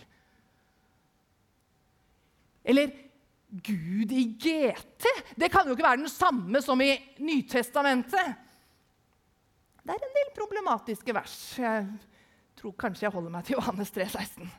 [2.65, 2.89] Eller
[3.65, 5.05] Gud i GT.
[5.37, 8.41] Det kan jo ikke være den samme som i Nytestamentet.
[9.85, 11.37] Det er en del problematiske vers.
[12.65, 14.49] Tror kanskje jeg holder meg til Johannes 3, 16.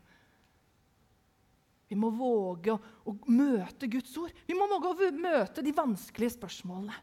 [1.91, 4.35] Vi må våge å, å, møte Guds ord.
[4.47, 6.95] Vi må våge å møte de vanskelige spørsmålene.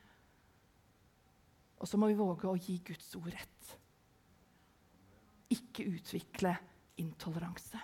[1.83, 3.73] Og så må vi våge å gi Guds ord rett.
[5.51, 6.55] Ikke utvikle
[7.03, 7.81] intoleranse.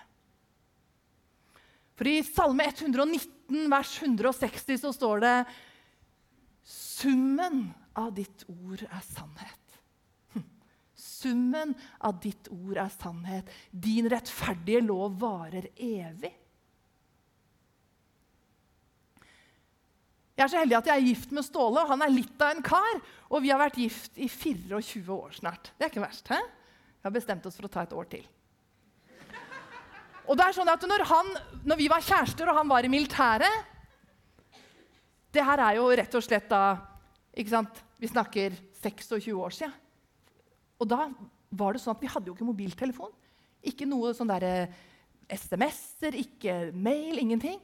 [2.00, 5.34] For i Salme 119, vers 160, så står det
[6.70, 7.66] Summen
[7.98, 9.69] av ditt ord er sannhet.
[11.20, 13.50] Summen av ditt ord er sannhet.
[13.70, 16.32] Din rettferdige lov varer evig.
[20.40, 22.54] Jeg er så heldig at jeg er gift med Ståle, og han er litt av
[22.54, 23.00] en kar.
[23.28, 25.74] Og vi har vært gift i 24 år snart.
[25.76, 26.30] Det er ikke verst.
[26.32, 26.38] hæ?
[26.40, 28.24] Vi har bestemt oss for å ta et år til.
[30.30, 31.30] Og det er sånn at når, han,
[31.68, 33.66] når vi var kjærester og han var i militæret
[35.34, 36.62] Det her er jo rett og slett da
[37.34, 37.80] ikke sant?
[38.00, 39.74] Vi snakker 26 år siden.
[40.80, 41.06] Og da
[41.50, 43.12] var det sånn at vi hadde jo ikke mobiltelefon.
[43.66, 44.70] Ikke noe sånn derre
[45.30, 47.60] SMS-er, ikke mail, ingenting.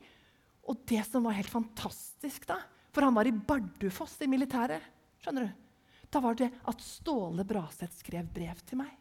[0.67, 2.59] Og det som var helt fantastisk da,
[2.95, 4.83] for han var i Bardufoss i militæret,
[5.23, 5.65] skjønner du,
[6.13, 8.93] da var det at Ståle Braseth skrev brev til meg.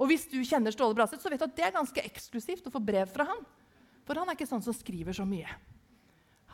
[0.00, 2.72] Og hvis du kjenner Ståle Braseth, så vet du at det er ganske eksklusivt å
[2.72, 3.42] få brev fra han.
[4.08, 5.48] For han er ikke sånn som skriver så mye.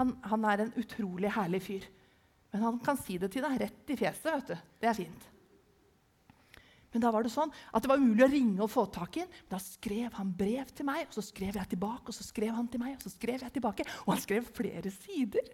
[0.01, 1.87] Han, han er en utrolig herlig fyr.
[2.53, 4.33] Men han kan si det til deg rett i fjeset.
[4.33, 4.73] vet du.
[4.83, 5.29] Det er fint.
[6.97, 9.27] Men da var det sånn at det var umulig å ringe og få tak i
[9.27, 9.37] ham.
[9.53, 12.71] Da skrev han brev til meg, og så skrev jeg tilbake, og så skrev han
[12.73, 13.85] til meg, og så skrev jeg tilbake.
[14.07, 15.51] Og han skrev flere sider.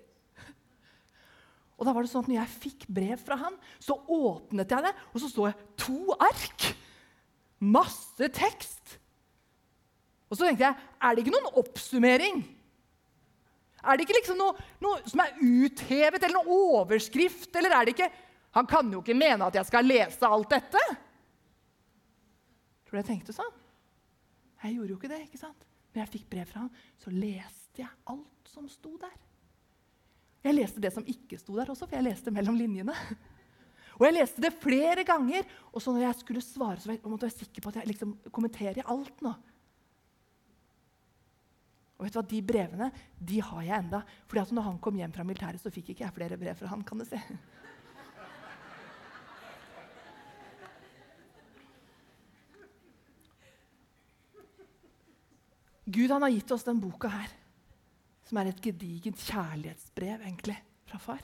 [1.82, 4.86] Og da var det sånn at når jeg fikk brev fra han, så åpnet jeg
[4.86, 6.70] det, og så så jeg to ark
[7.62, 8.96] Masse tekst.
[10.26, 12.40] Og så tenkte jeg, er det ikke noen oppsummering?
[13.82, 17.50] Er det ikke liksom noe, noe som er uthevet, eller noen overskrift?
[17.58, 18.12] Eller er det ikke
[18.52, 20.80] Han kan jo ikke mene at jeg skal lese alt dette.
[22.92, 23.52] Tror du jeg tenkte sånn?
[24.60, 25.22] Jeg gjorde jo ikke det.
[25.24, 25.62] ikke sant?
[25.94, 29.14] Når jeg fikk brev fra han, så leste jeg alt som sto der.
[30.44, 32.92] Jeg leste det som ikke sto der også, for jeg leste mellom linjene.
[33.96, 35.48] Og jeg leste det flere ganger.
[35.72, 38.12] Og så når jeg skulle svare, så måtte jeg være sikker på at jeg liksom
[38.28, 39.32] kommenterer alt nå.
[41.96, 42.90] Og vet du hva, De brevene
[43.32, 44.02] de har jeg enda.
[44.28, 46.74] Fordi at når han kom hjem fra militæret, så fikk ikke jeg flere brev fra
[46.74, 46.84] han.
[46.84, 47.24] kan du se.
[55.92, 57.28] Gud han har gitt oss den boka her,
[58.28, 60.56] som er et gedigent kjærlighetsbrev egentlig,
[60.88, 61.22] fra far.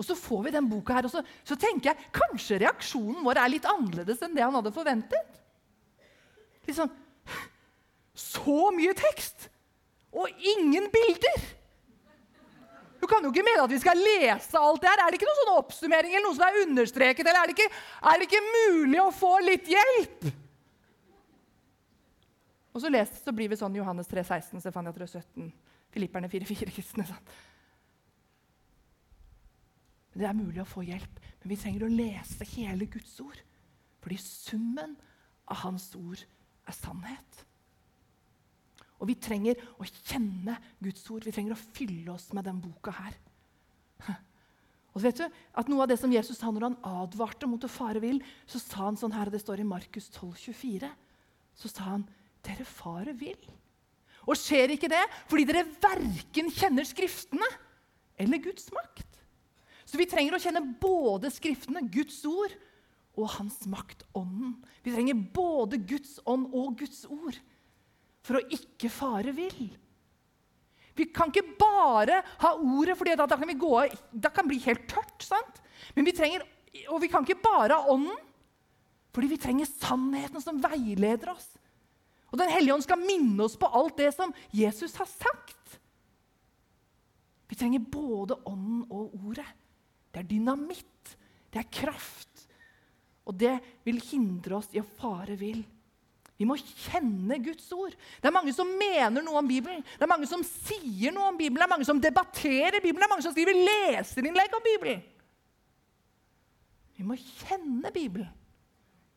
[0.00, 3.42] Og så får vi den boka her, og så, så, tenker jeg kanskje reaksjonen vår
[3.42, 5.40] er litt annerledes enn det han hadde forventet.
[6.64, 6.92] Litt sånn
[8.16, 9.48] Så mye tekst!
[10.10, 11.44] Og ingen bilder!
[13.00, 15.02] Du kan jo ikke mene at vi skal lese alt det her.
[15.04, 17.24] Er det ikke noen sånn oppsummering eller noe som er understreket?
[17.24, 20.26] Eller er det, ikke, er det ikke mulig å få litt hjelp?
[22.80, 25.50] Og så, les, så blir vi sånn Johannes 3, 16, Stefania 3, 17,
[25.92, 27.04] Filipperne 4, 4, kristne.
[27.04, 27.26] Sånn.
[30.16, 33.36] Det er mulig å få hjelp, men vi trenger å lese hele Guds ord.
[34.00, 34.94] Fordi summen
[35.44, 37.42] av Hans ord er sannhet.
[38.96, 41.28] Og vi trenger å kjenne Guds ord.
[41.28, 43.18] Vi trenger å fylle oss med den boka her.
[44.96, 47.70] Og vet du, at Noe av det som Jesus sa når han advarte mot å
[47.76, 50.90] fare vill, så sa han sånn her, det står i Markus 12, 24,
[51.60, 52.08] så sa han,
[52.46, 53.40] dere farer vill.
[54.28, 57.46] Og skjer ikke det fordi dere verken kjenner Skriftene
[58.20, 59.06] eller Guds makt?
[59.88, 62.52] Så vi trenger å kjenne både Skriftene, Guds ord,
[63.18, 64.54] og Hans makt, Ånden.
[64.84, 67.36] Vi trenger både Guds ånd og Guds ord
[68.24, 69.70] for å ikke fare vill.
[70.96, 73.74] Vi kan ikke bare ha ordet, for da, da, kan vi gå,
[74.12, 75.24] da kan det bli helt tørt.
[75.24, 75.60] sant?
[75.96, 76.46] Men vi trenger,
[76.92, 78.14] Og vi kan ikke bare ha Ånden,
[79.10, 81.48] fordi vi trenger sannheten som veileder oss.
[82.30, 85.80] Og Den hellige ånd skal minne oss på alt det som Jesus har sagt.
[87.50, 89.48] Vi trenger både ånden og ordet.
[90.14, 91.16] Det er dynamitt.
[91.50, 92.46] Det er kraft.
[93.26, 95.64] Og det vil hindre oss i å fare vill.
[96.40, 97.92] Vi må kjenne Guds ord.
[97.92, 99.82] Det er mange som mener noe om Bibelen.
[99.84, 101.60] Det er mange som sier noe om Bibelen.
[101.60, 103.02] Det er mange som debatterer Bibelen.
[103.02, 105.02] Det er mange som skriver leserinnlegg om Bibelen.
[106.96, 108.30] Vi må kjenne Bibelen.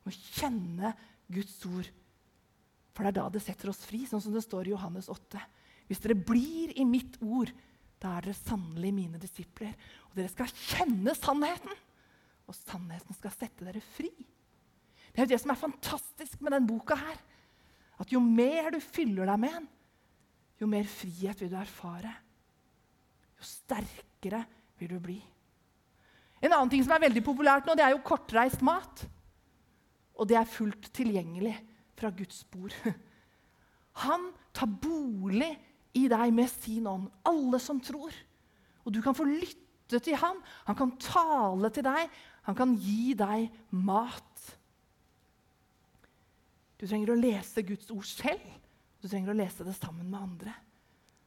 [0.04, 0.92] Vi må kjenne
[1.32, 1.88] Guds ord.
[2.94, 5.42] For det er da det setter oss fri, sånn som det står i Johannes 8.
[5.90, 7.50] Hvis dere blir i mitt ord,
[8.02, 9.74] da er dere sannelig mine disipler.
[10.10, 11.74] Og dere skal kjenne sannheten,
[12.46, 14.12] og sannheten skal sette dere fri.
[15.14, 17.18] Det er jo det som er fantastisk med denne boka her.
[18.02, 19.68] At jo mer du fyller deg med den,
[20.62, 22.14] jo mer frihet vil du erfare.
[23.40, 24.44] Jo sterkere
[24.80, 25.20] vil du bli.
[26.44, 29.06] En annen ting som er veldig populært nå, det er jo kortreist mat.
[30.20, 31.56] Og det er fullt tilgjengelig
[32.04, 32.76] fra Guds bord.
[34.04, 35.52] Han tar bolig
[35.96, 38.14] i deg med sin ånd, alle som tror.
[38.84, 40.42] Og du kan få lytte til ham.
[40.68, 42.12] Han kan tale til deg.
[42.50, 44.48] Han kan gi deg mat.
[46.82, 48.44] Du trenger å lese Guds ord selv.
[49.00, 50.56] Du trenger å lese det sammen med andre.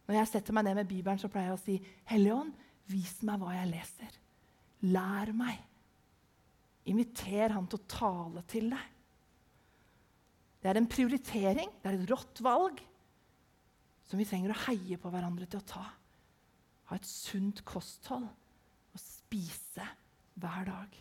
[0.07, 1.79] Når jeg setter meg ned med Bibelen, så pleier jeg å si,
[2.11, 2.53] Hellige Ånd,
[2.91, 4.19] vis meg hva jeg leser.
[4.93, 5.63] Lær meg.
[6.91, 8.96] Inviter han til å tale til deg.
[10.67, 12.81] Det er en prioritering, det er et rått valg
[14.07, 15.85] som vi trenger å heie på hverandre til å ta.
[16.91, 19.87] Ha et sunt kosthold og spise
[20.35, 20.99] hver dag.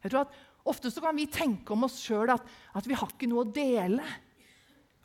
[0.00, 3.10] Jeg tror at Ofte så kan vi tenke om oss sjøl at, at, vi har
[3.12, 4.02] ikke noe å dele.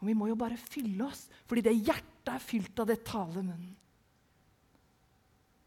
[0.02, 3.44] Og vi må jo bare fylle oss, fordi det hjertet er fylt av det tale
[3.44, 3.76] munnen.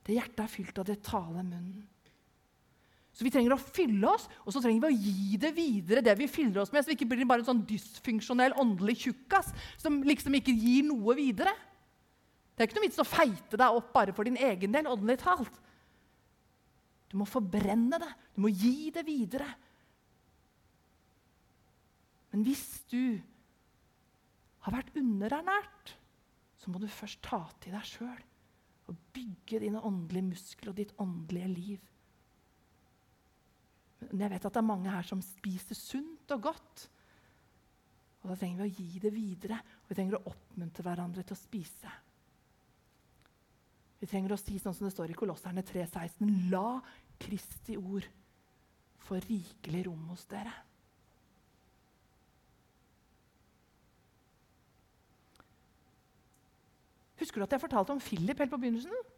[0.05, 1.85] Det hjertet er fylt av det tale munnen.
[3.15, 6.17] Så vi trenger å fylle oss, og så trenger vi å gi det videre, det
[6.19, 10.01] vi fyller oss med, så vi ikke blir bare en sånn dysfunksjonell åndelig tjukkas som
[10.03, 11.53] liksom ikke gir noe videre.
[12.55, 15.21] Det er ikke noe vits å feite deg opp bare for din egen del, åndelig
[15.23, 15.63] talt.
[17.11, 18.11] Du må forbrenne det.
[18.35, 19.47] Du må gi det videre.
[22.35, 23.23] Men hvis du
[24.67, 25.95] har vært underernært,
[26.59, 28.23] så må du først ta til deg sjøl
[28.91, 31.91] og bygge dine åndelige muskler og ditt åndelige liv.
[34.11, 36.89] Men jeg vet at det er mange her som spiser sunt og godt.
[38.25, 41.37] Og Da trenger vi å gi det videre, og vi trenger å oppmuntre hverandre til
[41.37, 41.95] å spise.
[44.01, 46.81] Vi trenger å si sånn som det står i Kolosserne 3,16.: La
[47.21, 48.09] Kristi ord
[49.05, 50.53] få rikelig rom hos dere.
[57.21, 59.14] Husker du at jeg fortalte om Philip helt på begynnelsen?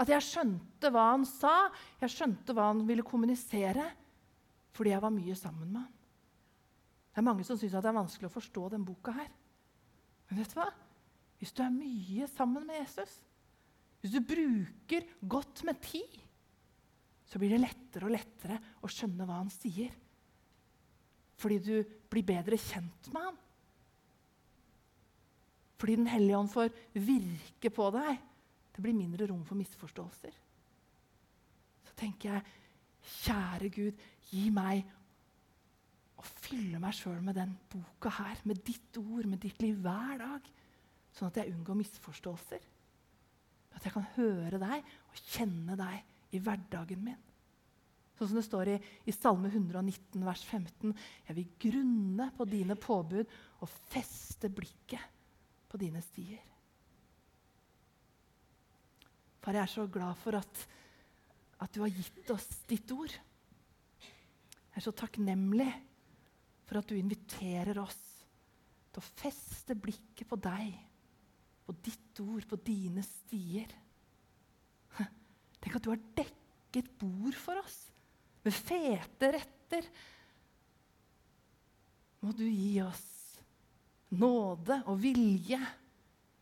[0.00, 1.68] At jeg skjønte hva han sa,
[2.00, 3.84] jeg skjønte hva han ville kommunisere,
[4.72, 5.96] fordi jeg var mye sammen med han.
[7.10, 9.12] Det er mange som syns det er vanskelig å forstå denne boka.
[9.12, 9.28] her.
[10.30, 10.70] Men vet du hva?
[11.40, 13.18] Hvis du er mye sammen med Jesus,
[14.00, 16.16] hvis du bruker godt med tid,
[17.28, 19.92] så blir det lettere og lettere å skjønne hva han sier.
[21.40, 21.74] Fordi du
[22.10, 23.38] blir bedre kjent med han.
[25.80, 28.29] Fordi Den hellige ånd får virke på deg
[28.80, 30.36] det blir mindre rom for misforståelser.
[31.84, 32.56] Så tenker jeg,
[33.20, 34.88] kjære Gud, gi meg
[36.16, 40.16] å fylle meg sjøl med den boka her, med ditt ord, med ditt liv hver
[40.20, 40.48] dag.
[41.12, 42.64] Sånn at jeg unngår misforståelser.
[43.76, 47.20] At jeg kan høre deg og kjenne deg i hverdagen min.
[48.16, 48.78] Sånn som det står i,
[49.08, 50.96] i Salme 119, vers 15.
[51.28, 53.28] Jeg vil grunne på dine påbud
[53.60, 55.20] og feste blikket
[55.68, 56.40] på dine stier.
[59.40, 60.62] Far, jeg er så glad for at,
[61.64, 63.12] at du har gitt oss ditt ord.
[64.00, 65.70] Jeg er så takknemlig
[66.68, 67.98] for at du inviterer oss
[68.90, 70.74] til å feste blikket på deg,
[71.66, 73.70] på ditt ord, på dine stier.
[75.60, 77.78] Tenk at du har dekket bord for oss
[78.44, 79.88] med fete retter.
[82.24, 83.06] Må du gi oss
[84.16, 85.60] nåde og vilje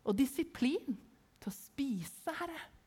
[0.09, 0.97] og disiplin
[1.39, 2.78] til å spise, Herre.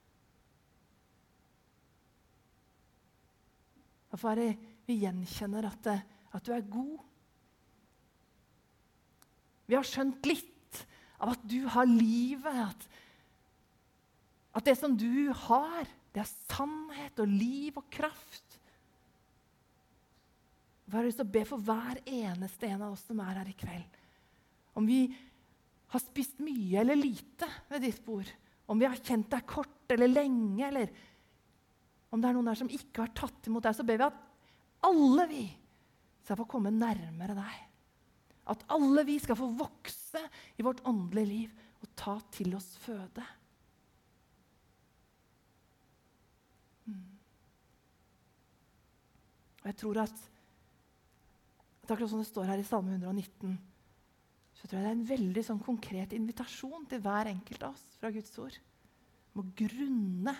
[4.11, 4.39] Og Far,
[4.87, 5.87] vi gjenkjenner at,
[6.31, 6.99] at, du er god.
[9.69, 10.81] Vi har skjønt litt
[11.21, 12.63] av at du har livet.
[12.65, 12.87] At,
[14.59, 18.57] at det som du har, det er sannhet og liv og kraft.
[20.91, 23.47] Jeg har lyst til å be for hver eneste en av oss som er her
[23.47, 23.99] i kveld.
[24.75, 25.05] Om vi
[25.91, 28.27] har spist mye eller lite ved ditt bord.
[28.67, 30.91] Om vi har kjent deg kort eller lenge, eller
[32.11, 34.23] om det er noen der som ikke har tatt imot deg, så ber vi at
[34.87, 35.43] alle vi
[36.21, 37.59] skal få komme nærmere deg.
[38.51, 40.21] At alle vi skal få vokse
[40.59, 43.23] i vårt åndelige liv og ta til oss føde.
[46.89, 47.07] Mm.
[49.61, 50.21] Og jeg tror at
[51.81, 53.55] det er akkurat som det står her i Salme 119,
[54.55, 57.97] så tror jeg det er en veldig sånn konkret invitasjon til hver enkelt av oss
[57.99, 58.57] fra Guds ord.
[59.31, 60.35] Om å grunne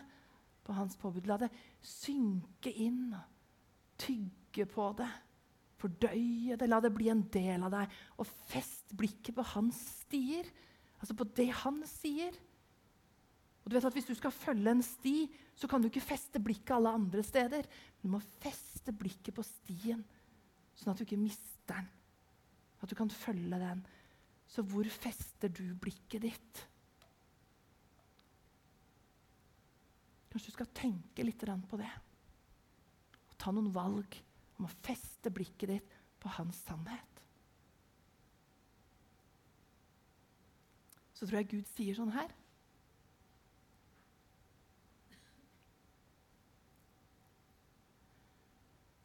[0.71, 1.27] på hans påbud.
[1.27, 1.51] La det
[1.83, 3.11] synke inn.
[3.99, 5.09] Tygge på det.
[5.81, 6.69] Fordøye det.
[6.69, 7.97] La det bli en del av deg.
[8.21, 10.47] Og fest blikket på hans stier.
[11.01, 12.37] Altså på det han sier.
[13.61, 16.39] Og du vet at Hvis du skal følge en sti, så kan du ikke feste
[16.41, 17.67] blikket alle andre steder.
[18.01, 20.01] Du må feste blikket på stien,
[20.73, 21.89] sånn at du ikke mister den.
[22.81, 23.83] At du kan følge den.
[24.49, 26.63] Så hvor fester du blikket ditt?
[30.31, 31.91] Kanskje du skal tenke litt på det.
[33.29, 34.15] Og ta noen valg
[34.57, 37.07] om å feste blikket ditt på hans sannhet.
[41.17, 42.31] Så tror jeg Gud sier sånn her.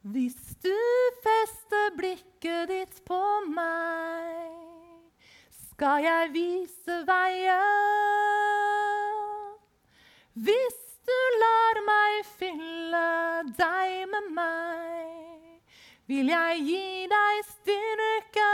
[0.07, 0.77] Hvis du
[1.25, 3.19] fester blikket ditt på
[3.51, 4.55] meg,
[5.51, 7.65] skal jeg vise veien.
[10.47, 13.09] Hvis du lar meg fylle
[13.59, 15.77] deg med meg,
[16.11, 18.51] vil jeg gi deg styrke.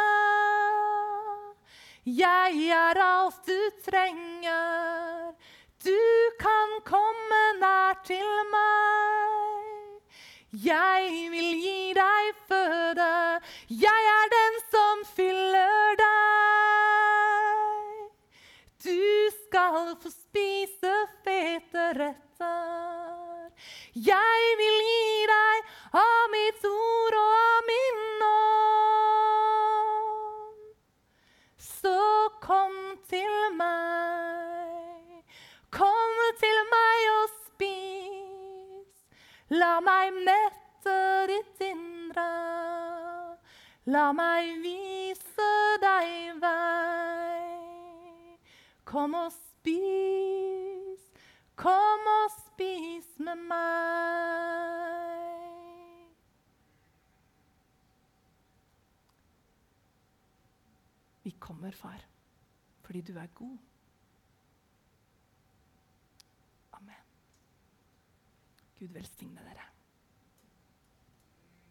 [2.05, 5.33] Jeg er alt du trenger,
[5.87, 6.01] du
[6.43, 10.03] kan komme nær til meg.
[10.53, 11.72] Jeg vil gi
[24.03, 25.67] Jeg vil gi deg
[26.01, 29.13] av mitt ord og av min ånd.
[31.63, 32.01] Så
[32.43, 32.75] kom
[33.13, 35.23] til meg,
[35.79, 38.91] kom til meg og spis.
[39.55, 40.99] La meg mette
[41.31, 42.27] ditt indre.
[43.87, 45.53] La meg vise
[45.85, 47.55] deg vei.
[48.89, 51.07] Kom og spis.
[51.55, 53.59] Kom og spis med meg.
[61.23, 62.03] Vi kommer, far,
[62.83, 63.59] fordi du er god.
[66.73, 67.05] Amen.
[68.79, 69.72] Gud velsigne dere.